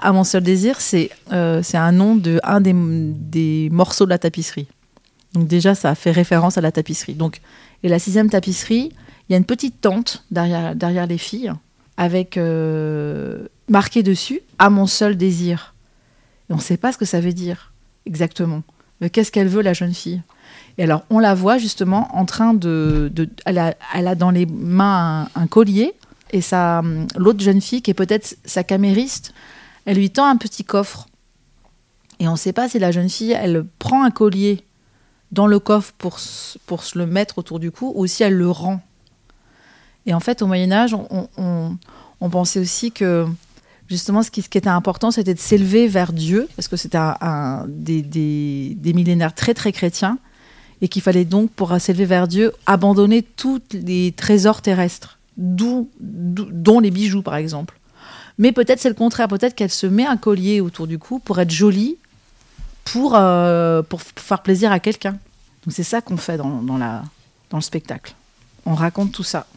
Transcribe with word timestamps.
À 0.00 0.12
mon 0.12 0.24
seul 0.24 0.42
désir, 0.42 0.80
c'est 0.80 1.10
euh, 1.32 1.62
c'est 1.62 1.76
un 1.76 1.92
nom 1.92 2.14
de 2.16 2.40
un 2.42 2.60
des, 2.60 2.74
des 2.74 3.68
morceaux 3.70 4.04
de 4.04 4.10
la 4.10 4.18
tapisserie. 4.18 4.68
Donc 5.34 5.46
déjà, 5.46 5.74
ça 5.74 5.94
fait 5.94 6.10
référence 6.10 6.58
à 6.58 6.60
la 6.60 6.72
tapisserie. 6.72 7.14
Donc, 7.14 7.40
et 7.82 7.88
la 7.88 7.98
sixième 7.98 8.30
tapisserie, 8.30 8.92
il 9.28 9.32
y 9.32 9.34
a 9.34 9.38
une 9.38 9.44
petite 9.44 9.80
tente 9.80 10.24
derrière, 10.30 10.74
derrière 10.74 11.06
les 11.06 11.18
filles, 11.18 11.52
avec 11.96 12.36
euh, 12.36 13.46
marqué 13.68 14.02
dessus 14.02 14.40
à 14.58 14.70
mon 14.70 14.86
seul 14.86 15.16
désir. 15.16 15.74
Et 16.48 16.54
on 16.54 16.56
ne 16.56 16.62
sait 16.62 16.76
pas 16.76 16.92
ce 16.92 16.98
que 16.98 17.04
ça 17.04 17.20
veut 17.20 17.32
dire 17.32 17.72
exactement. 18.06 18.62
Mais 19.00 19.10
qu'est-ce 19.10 19.30
qu'elle 19.30 19.48
veut, 19.48 19.62
la 19.62 19.74
jeune 19.74 19.94
fille? 19.94 20.22
Et 20.78 20.84
alors, 20.84 21.04
on 21.10 21.18
la 21.18 21.34
voit 21.34 21.58
justement 21.58 22.08
en 22.16 22.24
train 22.24 22.54
de. 22.54 23.10
de 23.12 23.28
elle, 23.44 23.58
a, 23.58 23.74
elle 23.94 24.08
a 24.08 24.14
dans 24.14 24.30
les 24.30 24.46
mains 24.46 25.28
un, 25.34 25.42
un 25.42 25.46
collier, 25.46 25.94
et 26.32 26.40
l'autre 27.16 27.40
jeune 27.40 27.60
fille, 27.60 27.82
qui 27.82 27.90
est 27.90 27.94
peut-être 27.94 28.36
sa 28.44 28.64
camériste, 28.64 29.34
elle 29.88 29.96
lui 29.96 30.10
tend 30.10 30.26
un 30.26 30.36
petit 30.36 30.64
coffre. 30.64 31.06
Et 32.20 32.28
on 32.28 32.32
ne 32.32 32.36
sait 32.36 32.52
pas 32.52 32.68
si 32.68 32.78
la 32.78 32.92
jeune 32.92 33.08
fille, 33.08 33.32
elle 33.32 33.64
prend 33.78 34.04
un 34.04 34.10
collier 34.10 34.62
dans 35.32 35.46
le 35.46 35.58
coffre 35.58 35.94
pour, 35.96 36.18
pour 36.66 36.82
se 36.84 36.98
le 36.98 37.06
mettre 37.06 37.38
autour 37.38 37.58
du 37.58 37.70
cou, 37.70 37.94
ou 37.96 38.06
si 38.06 38.22
elle 38.22 38.34
le 38.34 38.50
rend. 38.50 38.82
Et 40.04 40.12
en 40.12 40.20
fait, 40.20 40.42
au 40.42 40.46
Moyen 40.46 40.72
Âge, 40.72 40.94
on, 40.94 41.78
pensait 42.30 42.60
aussi 42.60 42.92
que 42.92 43.26
justement, 43.88 44.22
ce 44.22 44.30
qui, 44.30 44.40
était 44.40 44.68
important, 44.68 45.10
c'était 45.10 45.32
de 45.32 45.38
s'élever 45.38 45.88
vers 45.88 46.12
Dieu, 46.12 46.50
parce 46.54 46.68
que 46.68 46.76
c'était 46.76 46.98
un, 46.98 47.64
des, 47.66 48.02
des- 48.02 48.76
des 48.78 48.92
millénaires 48.92 49.34
très 49.34 49.54
très 49.54 49.72
chrétiens, 49.72 50.18
et 50.82 50.88
qu'il 50.88 51.00
fallait 51.00 51.24
donc, 51.24 51.50
pour 51.52 51.74
s'élever 51.80 52.04
vers 52.04 52.28
Dieu, 52.28 52.52
abandonner 52.66 53.22
tous 53.22 53.62
les 53.72 54.12
trésors 54.12 54.60
terrestres, 54.60 55.18
dont 55.38 55.88
les 56.82 56.90
bijoux 56.90 57.22
par 57.22 57.36
exemple. 57.36 57.78
Mais 58.38 58.52
peut-être 58.52 58.80
c'est 58.80 58.88
le 58.88 58.94
contraire, 58.94 59.28
peut-être 59.28 59.54
qu'elle 59.54 59.70
se 59.70 59.86
met 59.86 60.06
un 60.06 60.16
collier 60.16 60.60
autour 60.60 60.86
du 60.86 60.98
cou 60.98 61.18
pour 61.18 61.38
être 61.40 61.50
jolie, 61.50 61.96
pour, 62.84 63.14
euh, 63.16 63.82
pour 63.82 64.00
faire 64.02 64.42
plaisir 64.42 64.72
à 64.72 64.80
quelqu'un. 64.80 65.18
Donc 65.64 65.72
c'est 65.72 65.82
ça 65.82 66.00
qu'on 66.00 66.16
fait 66.16 66.36
dans, 66.36 66.62
dans 66.62 66.78
la, 66.78 67.02
dans 67.50 67.58
le 67.58 67.62
spectacle. 67.62 68.14
On 68.64 68.74
raconte 68.74 69.12
tout 69.12 69.24
ça. 69.24 69.46